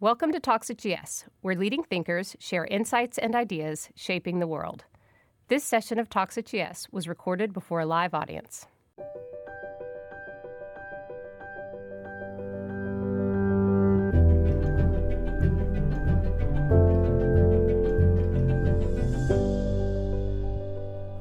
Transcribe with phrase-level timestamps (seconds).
[0.00, 0.38] Welcome to
[0.70, 4.84] at GS, where leading thinkers share insights and ideas shaping the world.
[5.48, 8.68] This session of at GS was recorded before a live audience.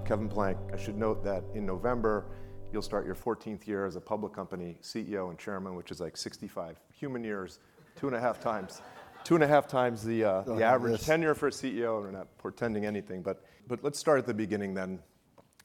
[0.05, 2.27] Kevin Plank, I should note that in November,
[2.71, 6.15] you'll start your 14th year as a public company CEO and chairman, which is like
[6.15, 7.57] 65 human years,
[7.97, 8.81] two and a half times,
[9.23, 11.97] two and a half times the, uh, the average tenure for a CEO.
[11.97, 14.99] And we're not portending anything, but, but let's start at the beginning then.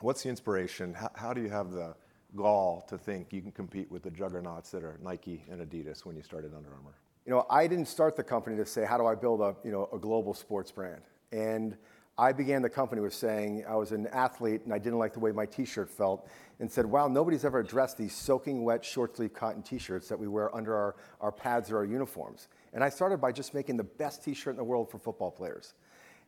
[0.01, 0.95] What's the inspiration?
[0.95, 1.95] How, how do you have the
[2.35, 6.17] gall to think you can compete with the juggernauts that are Nike and Adidas when
[6.17, 6.95] you started Under Armour?
[7.27, 9.71] You know, I didn't start the company to say, how do I build a, you
[9.71, 11.03] know, a global sports brand?
[11.31, 11.77] And
[12.19, 15.21] I began the company with saying I was an athlete and I didn't like the
[15.21, 16.29] way my t-shirt felt
[16.61, 20.29] and said, wow, nobody's ever addressed these soaking wet short sleeve cotton t-shirts that we
[20.29, 22.49] wear under our, our pads or our uniforms.
[22.75, 25.73] And I started by just making the best t-shirt in the world for football players.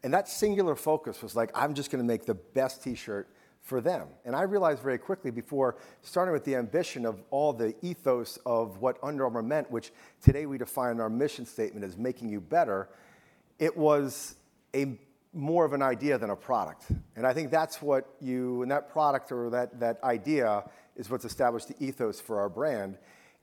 [0.02, 3.28] And that singular focus was like, I'm just gonna make the best t-shirt
[3.60, 4.08] for them.
[4.24, 8.78] And I realized very quickly before starting with the ambition of all the ethos of
[8.78, 12.88] what Under Armour meant, which today we define our mission statement as making you better,
[13.58, 14.36] it was
[14.74, 14.98] a
[15.34, 16.84] more of an idea than a product.
[17.16, 20.64] And I think that's what you, and that product or that, that idea
[20.96, 22.96] is what's established the ethos for our brand.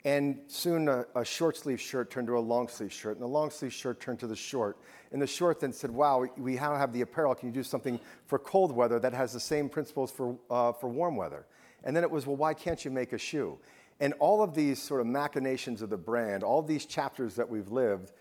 [0.03, 3.27] And soon a, a, short sleeve shirt turned to a long sleeve shirt, and the
[3.27, 4.77] long sleeve shirt turned to the short.
[5.11, 7.35] And the short then said, wow, we now have the apparel.
[7.35, 10.87] Can you do something for cold weather that has the same principles for, uh, for
[10.87, 11.45] warm weather?
[11.83, 13.59] And then it was, well, why can't you make a shoe?
[13.99, 17.69] And all of these sort of machinations of the brand, all these chapters that we've
[17.69, 18.11] lived,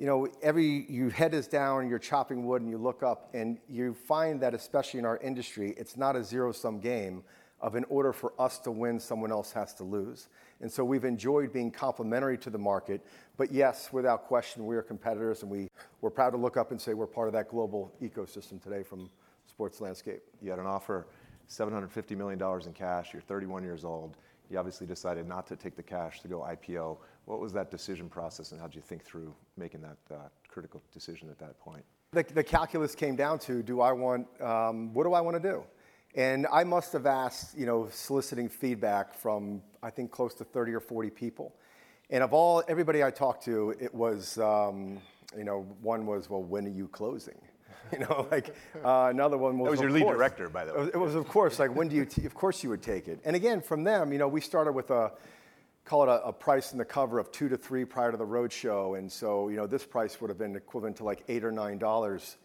[0.00, 3.58] you know, every your head is down, you're chopping wood, and you look up, and
[3.68, 7.22] you find that, especially in our industry, it's not a zero-sum game.
[7.60, 10.28] Of in order for us to win, someone else has to lose.
[10.62, 13.04] And so we've enjoyed being complementary to the market.
[13.36, 15.68] But yes, without question, we are competitors, and we,
[16.00, 19.10] we're proud to look up and say we're part of that global ecosystem today from
[19.46, 20.22] sports landscape.
[20.40, 21.08] You had an offer,
[21.50, 23.12] $750 million in cash.
[23.12, 24.16] You're 31 years old.
[24.48, 26.96] You obviously decided not to take the cash to go IPO.
[27.30, 30.16] What was that decision process, and how did you think through making that uh,
[30.48, 31.84] critical decision at that point?
[32.10, 35.48] The, the, calculus came down to, do I want, um, what do I want to
[35.48, 35.62] do?
[36.16, 40.72] And I must have asked, you know, soliciting feedback from, I think, close to 30
[40.72, 41.54] or 40 people.
[42.10, 44.98] And of all, everybody I talked to, it was, um,
[45.38, 47.38] you know, one was, well, when are you closing?
[47.92, 48.54] You know, like
[48.84, 49.66] uh, another one was.
[49.66, 50.78] That was your lead course, director, by the way.
[50.78, 52.04] It was, it was, of course, like when do you?
[52.04, 53.18] T- of course, you would take it.
[53.24, 55.10] And again, from them, you know, we started with a
[55.90, 58.24] call it a, a, price in the cover of two to three prior to the
[58.24, 61.42] road show, and so you know this price would have been equivalent to like eight
[61.44, 62.36] or nine dollars.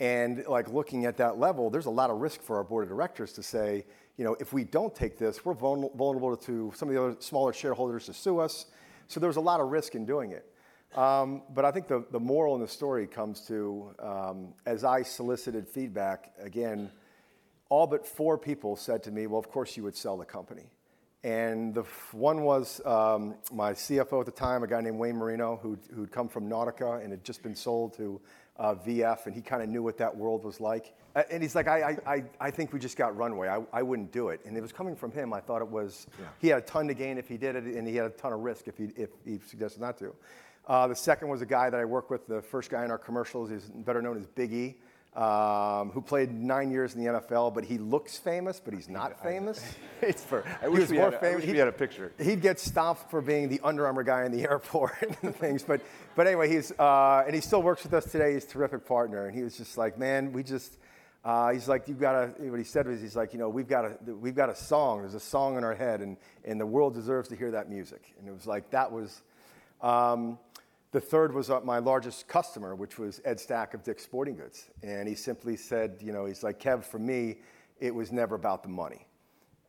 [0.00, 2.88] And like looking at that level, there's a lot of risk for our board of
[2.88, 3.84] directors to say,
[4.16, 7.52] you know, if we don't take this, we're vulnerable to some of the other smaller
[7.52, 8.66] shareholders to sue us.
[9.06, 10.52] So there was a lot of risk in doing it.
[10.96, 15.02] Um, but I think the, the moral in the story comes to um, as I
[15.02, 16.90] solicited feedback, again,
[17.68, 20.70] all but four people said to me, well, of course you would sell the company.
[21.24, 25.58] And the one was um, my CFO at the time, a guy named Wayne Marino,
[25.60, 28.20] who'd, who'd come from Nautica and had just been sold to
[28.56, 30.94] uh, VF, and he kind of knew what that world was like.
[31.30, 33.48] And he's like, I, I, I think we just got runway.
[33.48, 34.40] I, I wouldn't do it.
[34.44, 35.32] And it was coming from him.
[35.32, 36.26] I thought it was, yeah.
[36.40, 38.32] he had a ton to gain if he did it, and he had a ton
[38.32, 40.14] of risk if he, if he suggested not to.
[40.68, 42.98] Uh, the second was a guy that I worked with, the first guy in our
[42.98, 43.50] commercials.
[43.50, 44.76] He's better known as Big E,
[45.14, 49.22] um, who played nine years in the NFL, but he looks famous, but he's not
[49.22, 49.62] famous.
[50.02, 51.14] it's for, I wish, we, had.
[51.14, 52.12] I wish we had a picture.
[52.20, 54.92] He'd get stopped for being the Under Armour guy in the airport
[55.22, 55.62] and things.
[55.62, 55.80] But,
[56.14, 58.34] but anyway, he's, uh, and he still works with us today.
[58.34, 59.26] He's a terrific partner.
[59.26, 60.78] And he was just like, man, we just,
[61.24, 63.68] uh, he's like, you've got to, what he said was, he's like, you know, we've
[63.68, 65.00] got, a, we've got a song.
[65.00, 68.14] There's a song in our head, and, and the world deserves to hear that music.
[68.18, 69.20] And it was like, that was,
[69.80, 70.38] um,
[70.90, 74.70] the third was uh, my largest customer, which was Ed Stack of Dick's Sporting Goods.
[74.82, 77.38] And he simply said, you know, he's like, Kev, for me,
[77.80, 79.06] it was never about the money.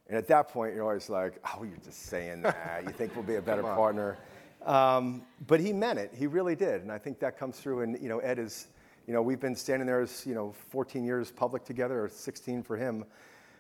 [0.08, 2.84] And at that point, you're always like, oh, you're just saying that.
[2.86, 4.18] you think we'll be a better partner.
[4.66, 6.12] Um, but he meant it.
[6.16, 6.82] He really did.
[6.82, 7.82] And I think that comes through.
[7.82, 8.68] And, you know, Ed is,
[9.06, 12.64] you know, we've been standing there as, you know, 14 years public together, or 16
[12.64, 13.06] for him.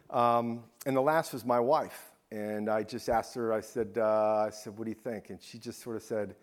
[0.10, 2.12] Um, and the last was my wife.
[2.32, 5.30] And I just asked her, I said, uh, I said, what do you think?
[5.30, 6.36] And she just sort of said,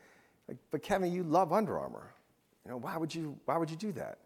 [0.49, 2.13] like, but Kevin, you love Under Armour.
[2.65, 4.19] You know, why would you, why would you do that?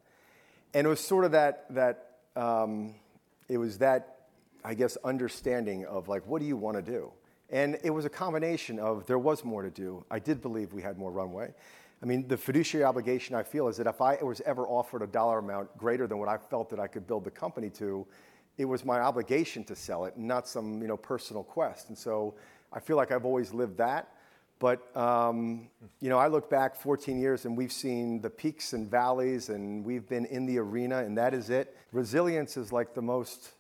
[0.75, 2.95] And it was sort of that, that um,
[3.49, 4.27] it was that,
[4.65, 7.11] I guess, understanding of like, what do you want to do?
[7.51, 10.05] And it was a combination of there was more to do.
[10.11, 11.53] I did believe we had more runway.
[12.03, 15.07] I mean, the fiduciary obligation I feel is that if I was ever offered a
[15.07, 18.07] dollar amount greater than what I felt that I could build the company to,
[18.57, 21.89] it was my obligation to sell it, not some you know personal quest.
[21.89, 22.35] And so
[22.73, 24.15] I feel like I've always lived that.
[24.61, 25.69] But um,
[26.01, 29.85] you know, I look back 14 years and we've seen the peaks and valleys, and
[29.85, 31.77] we've been in the arena, and that is it.
[31.93, 33.53] Resilience is like the most,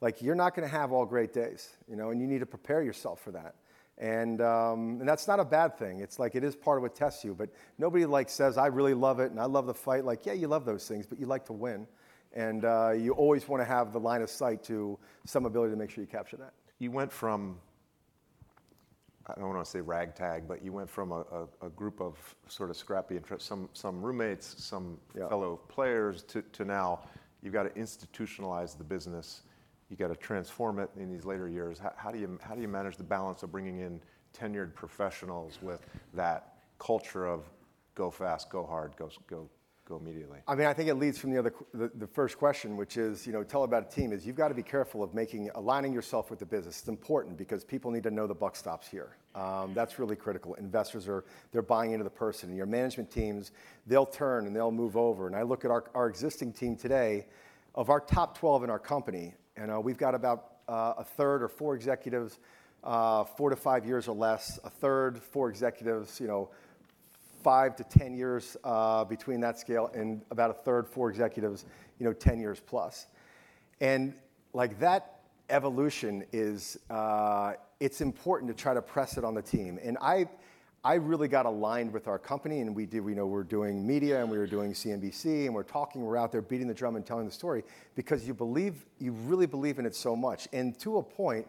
[0.00, 2.46] like you're not going to have all great days, you know, and you need to
[2.46, 3.56] prepare yourself for that.
[3.98, 6.00] And, um, and that's not a bad thing.
[6.00, 7.34] It's like it is part of what tests you.
[7.34, 10.06] But nobody like says, I really love it and I love the fight.
[10.06, 11.86] Like, yeah, you love those things, but you like to win.
[12.32, 15.76] And uh, you always want to have the line of sight to some ability to
[15.76, 16.54] make sure you capture that.
[16.78, 17.58] You went from
[19.36, 22.16] I don't want to say ragtag, but you went from a, a, a group of
[22.48, 25.28] sort of scrappy, some, some roommates, some yeah.
[25.28, 27.00] fellow players, to, to now
[27.42, 29.42] you've got to institutionalize the business.
[29.88, 31.78] You've got to transform it in these later years.
[31.78, 34.00] How, how, do you, how do you manage the balance of bringing in
[34.36, 35.80] tenured professionals with
[36.14, 37.44] that culture of
[37.94, 39.48] go fast, go hard, go, go
[39.90, 40.38] go immediately?
[40.46, 43.26] I mean, I think it leads from the other, the, the, first question, which is,
[43.26, 44.12] you know, tell about a team.
[44.12, 46.78] Is you've got to be careful of making aligning yourself with the business.
[46.78, 49.16] It's important because people need to know the buck stops here.
[49.34, 50.54] Um, that's really critical.
[50.54, 52.48] Investors are they're buying into the person.
[52.48, 53.50] And your management teams,
[53.86, 55.26] they'll turn and they'll move over.
[55.26, 57.26] And I look at our, our existing team today.
[57.74, 61.40] Of our top 12 in our company, and uh, we've got about uh, a third
[61.40, 62.40] or four executives,
[62.82, 64.58] uh, four to five years or less.
[64.64, 66.50] A third, four executives, you know
[67.42, 71.64] five to 10 years uh, between that scale, and about a third, four executives,
[71.98, 73.06] you know, 10 years plus.
[73.80, 74.14] And
[74.52, 79.78] like that evolution is, uh, it's important to try to press it on the team.
[79.82, 80.28] And I,
[80.84, 83.00] I really got aligned with our company, and we did.
[83.00, 86.02] We know we're doing media, and we were doing CNBC, and we're talking.
[86.02, 87.64] We're out there beating the drum and telling the story
[87.94, 90.48] because you believe, you really believe in it so much.
[90.52, 91.46] And to a point,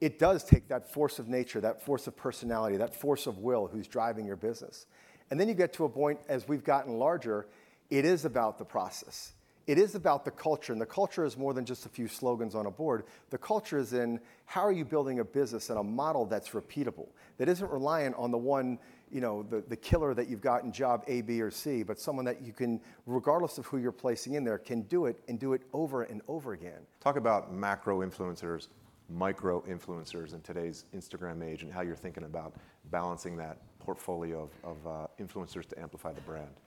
[0.00, 3.68] it does take that force of nature, that force of personality, that force of will,
[3.68, 4.86] who's driving your business.
[5.30, 7.46] And then you get to a point as we've gotten larger,
[7.90, 9.32] it is about the process.
[9.66, 12.54] It is about the culture, and the culture is more than just a few slogans
[12.54, 13.04] on a board.
[13.30, 17.08] The culture is in how are you building a business and a model that's repeatable,
[17.38, 18.78] that isn't reliant on the one,
[19.10, 21.98] you know, the, the killer that you've got in job A, B, or C, but
[21.98, 25.38] someone that you can, regardless of who you're placing in there, can do it and
[25.38, 26.80] do it over and over again.
[27.00, 28.68] Talk about macro influencers,
[29.08, 32.54] micro influencers in today's Instagram age, and how you're thinking about
[32.90, 36.60] balancing that portfolio of, of uh, influencers to amplify the brand?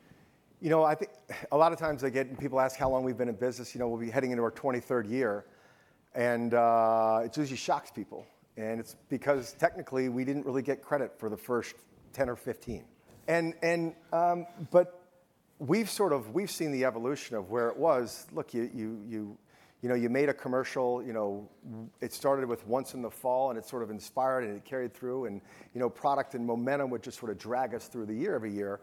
[0.60, 1.12] You know, I think
[1.51, 3.75] a lot of times I get people ask how long we've been in business.
[3.75, 5.45] You know, we'll be heading into our 23rd year,
[6.16, 8.25] and uh, it usually shocks people.
[8.56, 11.75] And it's because technically we didn't really get credit for the first
[12.13, 12.84] 10 or 15.
[13.28, 15.04] And and um, but
[15.60, 18.25] we've sort of we've seen the evolution of where it was.
[18.31, 19.38] Look, you you you
[19.81, 21.47] you know, you made a commercial, you know,
[22.01, 24.94] it started with once in the fall and it sort of inspired and it carried
[24.94, 25.41] through and,
[25.74, 28.51] you know, product and momentum would just sort of drag us through the year every
[28.51, 28.79] year.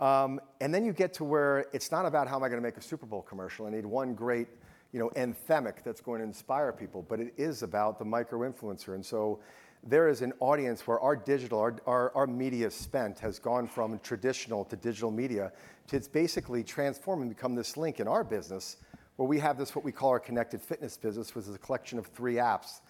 [0.00, 2.66] Um, and then you get to where it's not about how am I going to
[2.66, 3.66] make a Super Bowl commercial.
[3.66, 4.48] I need one great,
[4.92, 8.94] you know, anthemic that's going to inspire people, but it is about the micro influencer.
[8.94, 9.38] And so
[9.84, 14.00] there is an audience where our digital, our, our, our media spent has gone from
[14.00, 15.52] traditional to digital media
[15.86, 18.78] to it's basically transformed and become this link in our business
[19.16, 21.98] where we have this, what we call our connected fitness business, which is a collection
[21.98, 22.80] of three apps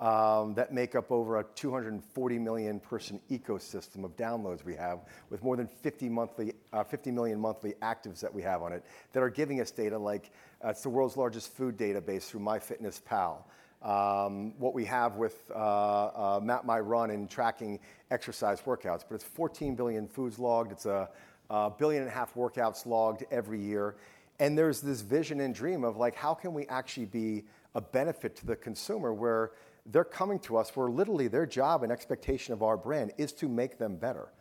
[0.00, 5.00] um, that make up over a 240 million person ecosystem of downloads we have,
[5.30, 8.84] with more than 50, monthly, uh, 50 million monthly actives that we have on it
[9.12, 10.30] that are giving us data like
[10.64, 13.42] uh, it's the world's largest food database through MyFitnessPal.
[13.82, 17.80] Um, what we have with uh, uh, Map My Run and tracking
[18.12, 20.70] exercise workouts, but it's 14 billion foods logged.
[20.70, 21.08] It's a,
[21.50, 23.96] a billion and a half workouts logged every year.
[24.42, 27.44] And there's this vision and dream of like, how can we actually be
[27.76, 29.52] a benefit to the consumer where
[29.86, 33.48] they're coming to us where literally their job and expectation of our brand is to
[33.48, 34.32] make them better.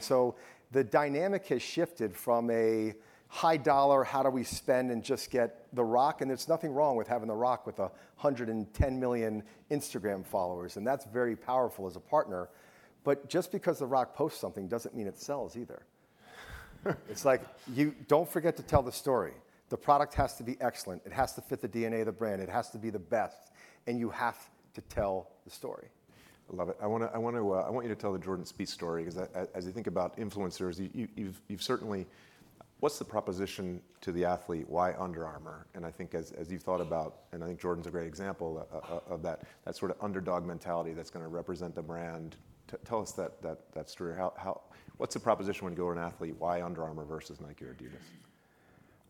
[0.00, 0.34] So
[0.72, 2.94] the dynamic has shifted from a
[3.28, 6.20] high dollar, how do we spend and just get The Rock?
[6.20, 10.78] And there's nothing wrong with having The Rock with 110 million Instagram followers.
[10.78, 12.48] And that's very powerful as a partner.
[13.04, 15.82] But just because The Rock posts something doesn't mean it sells either.
[17.08, 17.40] it's like
[17.72, 19.32] you don't forget to tell the story.
[19.68, 21.02] The product has to be excellent.
[21.04, 22.42] It has to fit the DNA of the brand.
[22.42, 23.50] It has to be the best,
[23.86, 24.38] and you have
[24.74, 25.88] to tell the story.
[26.52, 26.76] I love it.
[26.80, 27.10] I want to.
[27.14, 27.54] I want to.
[27.54, 30.16] Uh, I want you to tell the Jordan Spieth story because as you think about
[30.18, 32.06] influencers, you, have you've, certainly.
[32.80, 34.68] What's the proposition to the athlete?
[34.68, 35.66] Why Under Armour?
[35.74, 38.66] And I think as, as you've thought about, and I think Jordan's a great example
[38.70, 41.82] of, uh, uh, of that that sort of underdog mentality that's going to represent the
[41.82, 42.36] brand.
[42.70, 44.14] T- tell us that that that story.
[44.14, 44.60] How, how
[44.98, 46.34] what's the proposition when you go to an athlete?
[46.38, 48.02] Why Under Armour versus Nike or Adidas?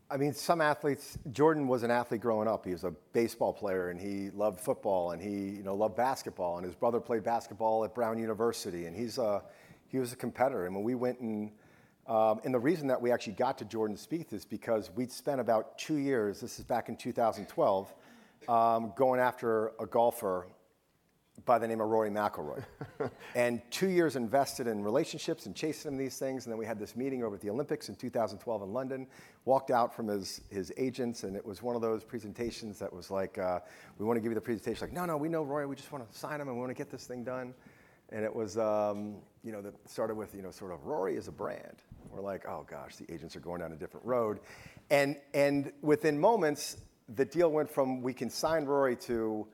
[0.09, 1.17] I mean, some athletes.
[1.31, 2.63] Jordan was an athlete growing up.
[2.63, 6.57] He was a baseball player, and he loved football, and he, you know, loved basketball.
[6.57, 9.41] And his brother played basketball at Brown University, and he's a,
[9.87, 10.67] he was a competitor.
[10.67, 11.51] And when we went and,
[12.07, 15.41] um, and the reason that we actually got to Jordan Spieth is because we'd spent
[15.41, 16.39] about two years.
[16.39, 17.91] This is back in 2012,
[18.47, 20.45] um, going after a golfer
[21.43, 22.63] by the name of Rory McIlroy.
[23.35, 26.45] and two years invested in relationships and chasing him these things.
[26.45, 29.07] And then we had this meeting over at the Olympics in 2012 in London.
[29.43, 33.11] Walked out from his, his agents, and it was one of those presentations that was
[33.11, 33.59] like, uh,
[33.99, 34.87] we want to give you the presentation.
[34.87, 35.65] Like, no, no, we know Rory.
[35.65, 37.53] We just want to sign him and we want to get this thing done.
[38.09, 41.27] And it was, um, you know, that started with, you know, sort of Rory is
[41.27, 41.81] a brand.
[42.11, 44.39] We're like, oh gosh, the agents are going down a different road.
[44.89, 46.77] And, and within moments,
[47.09, 49.47] the deal went from we can sign Rory to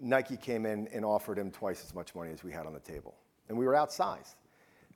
[0.00, 2.80] Nike came in and offered him twice as much money as we had on the
[2.80, 3.14] table.
[3.48, 4.34] And we were outsized.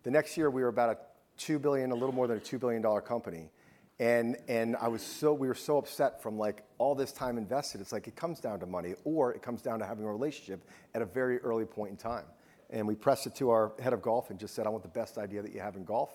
[0.03, 0.99] The next year, we were about a
[1.39, 3.51] 2 billion, a little more than a $2 billion company.
[3.99, 7.81] And, and I was so, we were so upset from like all this time invested.
[7.81, 10.69] It's like it comes down to money or it comes down to having a relationship
[10.95, 12.25] at a very early point in time.
[12.71, 14.89] And we pressed it to our head of golf and just said, I want the
[14.89, 16.11] best idea that you have in golf.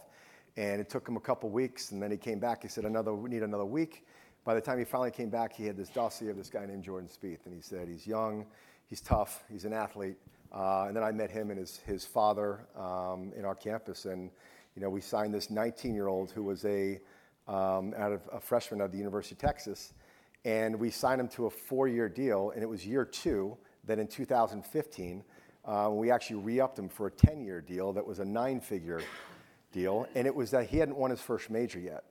[0.57, 1.91] And it took him a couple weeks.
[1.91, 2.63] And then he came back.
[2.63, 4.05] He said, another, we need another week.
[4.43, 6.83] By the time he finally came back, he had this dossier of this guy named
[6.83, 7.45] Jordan Spieth.
[7.45, 8.45] And he said, he's young,
[8.87, 10.17] he's tough, he's an athlete.
[10.51, 14.05] Uh, and then I met him and his, his father um, in our campus.
[14.05, 14.31] And,
[14.75, 16.99] you know, we signed this 19 year old who was a,
[17.47, 19.93] um, out of a freshman at the University of Texas.
[20.45, 22.51] And we signed him to a four year deal.
[22.51, 25.23] And it was year two that in 2015,
[25.65, 28.61] uh, we actually re upped him for a 10 year deal that was a nine
[28.61, 29.01] figure
[29.73, 30.07] deal.
[30.15, 32.03] And it was that he hadn't won his first major yet.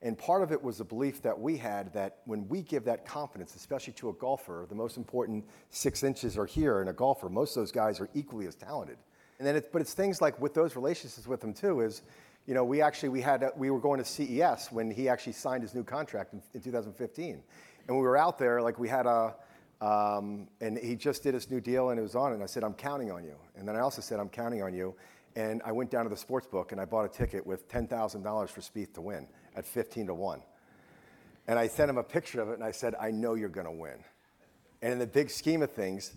[0.00, 3.04] And part of it was the belief that we had that when we give that
[3.04, 7.28] confidence, especially to a golfer, the most important six inches are here in a golfer.
[7.28, 8.98] Most of those guys are equally as talented.
[9.38, 11.80] And then, it's, but it's things like with those relationships with them too.
[11.80, 12.02] Is
[12.46, 15.62] you know we actually we had we were going to CES when he actually signed
[15.62, 17.42] his new contract in, in 2015,
[17.88, 19.34] and we were out there like we had a.
[19.80, 22.64] Um, and he just did his new deal and it was on and I said,
[22.64, 23.36] I'm counting on you.
[23.54, 24.92] And then I also said, I'm counting on you.
[25.36, 28.48] And I went down to the sports book and I bought a ticket with $10,000
[28.48, 30.40] for Spieth to win at 15 to 1.
[31.48, 33.66] And I sent him a picture of it and I said, I know you're going
[33.66, 34.04] to win.
[34.80, 36.12] And in the big scheme of things,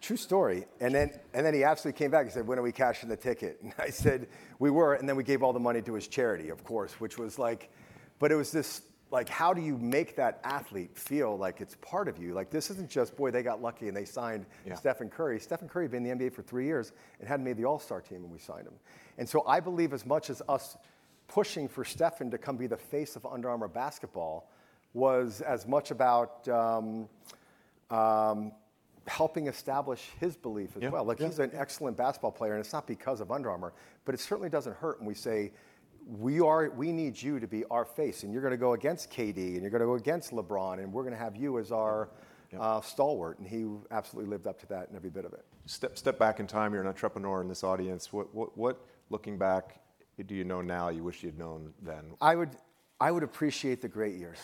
[0.00, 0.66] true story.
[0.80, 3.16] And then, and then he absolutely came back and said, When are we cashing the
[3.16, 3.60] ticket?
[3.62, 4.94] And I said, We were.
[4.94, 7.70] And then we gave all the money to his charity, of course, which was like,
[8.18, 12.08] but it was this like, how do you make that athlete feel like it's part
[12.08, 12.34] of you?
[12.34, 14.74] Like, this isn't just, boy, they got lucky and they signed yeah.
[14.74, 15.38] Stephen Curry.
[15.38, 17.78] Stephen Curry had been in the NBA for three years and hadn't made the All
[17.78, 18.74] Star team when we signed him.
[19.16, 20.76] And so I believe as much as us
[21.28, 24.50] pushing for Stephen to come be the face of Under Armour basketball
[24.92, 27.08] was as much about um,
[27.90, 28.52] um,
[29.06, 31.04] helping establish his belief as yeah, well.
[31.04, 31.26] Like yeah.
[31.26, 33.72] he's an excellent basketball player, and it's not because of Under Armour,
[34.04, 35.52] but it certainly doesn't hurt when we say
[36.06, 39.10] we are we need you to be our face, and you're going to go against
[39.10, 41.72] KD, and you're going to go against LeBron, and we're going to have you as
[41.72, 42.10] our
[42.58, 43.38] uh, stalwart.
[43.38, 45.44] And he absolutely lived up to that in every bit of it.
[45.66, 46.72] Step step back in time.
[46.72, 48.12] You're an entrepreneur in this audience.
[48.12, 49.80] What what, what looking back
[50.22, 52.14] do you know now you wish you'd known then?
[52.20, 52.50] I would,
[53.00, 54.38] I would appreciate the great years.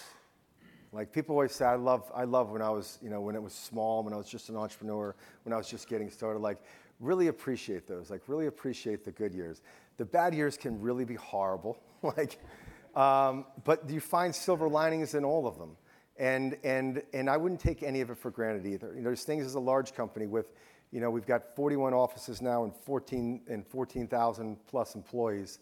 [0.92, 3.42] Like people always say, I love, I love when I was, you know, when it
[3.42, 6.40] was small, when I was just an entrepreneur, when I was just getting started.
[6.40, 6.58] Like,
[6.98, 8.10] really appreciate those.
[8.10, 9.62] Like, really appreciate the good years.
[9.98, 11.78] The bad years can really be horrible.
[12.02, 12.38] like,
[12.96, 15.76] um, but you find silver linings in all of them.
[16.18, 18.88] And, and, and I wouldn't take any of it for granted either.
[18.88, 20.52] You know, there's things as a large company with,
[20.92, 25.60] you know, we've got 41 offices now and 14 and 14,000 plus employees.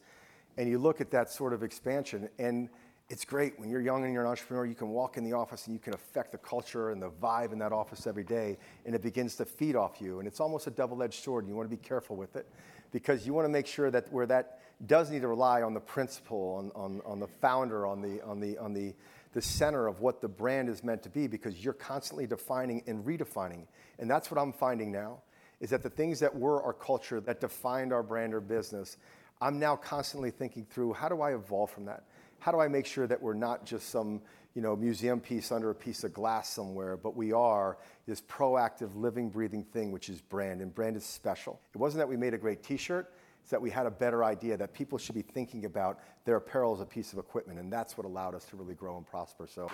[0.57, 2.69] And you look at that sort of expansion, and
[3.11, 4.67] it's great when you're young and you're an entrepreneur.
[4.67, 7.53] You can walk in the office and you can affect the culture and the vibe
[7.53, 10.19] in that office every day, and it begins to feed off you.
[10.19, 11.47] And it's almost a double-edged sword.
[11.47, 12.47] You want to be careful with it
[12.91, 15.81] because you want to make sure that where that does need to rely on the
[15.81, 18.21] principal, on, the founder, on the
[18.59, 18.93] on
[19.33, 23.05] the center of what the brand is meant to be because you're constantly defining and
[23.05, 23.67] redefining.
[23.99, 25.23] And that's what I'm finding now
[25.61, 28.97] is that the things that were our culture that defined our brand or business,
[29.41, 32.05] I'm now constantly thinking through how do I evolve from that?
[32.39, 34.23] How do I make sure that we're not just some
[34.55, 38.91] you know, museum piece under a piece of glass somewhere, but we are this proactive,
[38.97, 41.61] living, breathing thing, which is brand, and brand is special.
[41.75, 43.13] It wasn't that we made a great T-shirt;
[43.49, 46.75] it's that we had a better idea that people should be thinking about their apparel
[46.75, 49.47] as a piece of equipment, and that's what allowed us to really grow and prosper.
[49.47, 49.71] So.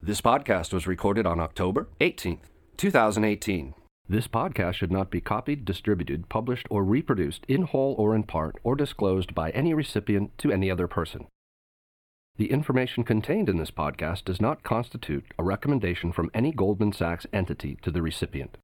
[0.00, 2.48] This podcast was recorded on October 18th,
[2.78, 3.74] 2018.
[4.08, 8.56] This podcast should not be copied, distributed, published, or reproduced in whole or in part,
[8.64, 11.28] or disclosed by any recipient to any other person.
[12.38, 17.26] The information contained in this podcast does not constitute a recommendation from any Goldman Sachs
[17.32, 18.58] entity to the recipient.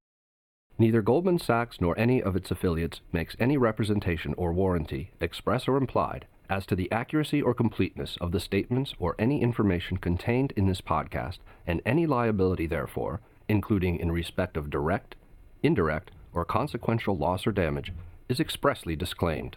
[0.79, 5.79] Neither Goldman Sachs nor any of its affiliates makes any representation or warranty, express or
[5.79, 10.67] implied, as to the accuracy or completeness of the statements or any information contained in
[10.67, 15.15] this podcast, and any liability therefore, including in respect of direct,
[15.63, 17.91] indirect, or consequential loss or damage,
[18.29, 19.57] is expressly disclaimed.